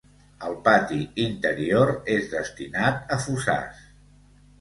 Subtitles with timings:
[0.45, 3.85] El pati interior és destinat a fossars.